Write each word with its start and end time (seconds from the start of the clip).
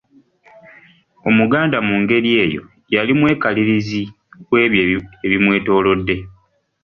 Omuganda 1.29 1.77
mu 1.87 1.95
ngeri 2.01 2.31
eyo 2.43 2.63
yali 2.95 3.11
mwekalirizi 3.19 4.03
webyo 4.51 4.99
ebimwetoolodde. 5.25 6.15